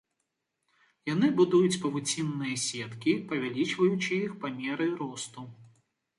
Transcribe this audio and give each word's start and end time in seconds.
Яны 1.13 1.27
будуюць 1.41 1.79
павуцінныя 1.83 2.55
сеткі, 2.65 3.13
павялічваючы 3.33 4.11
іх 4.25 4.31
па 4.41 4.53
меры 4.59 4.91
росту. 5.05 5.49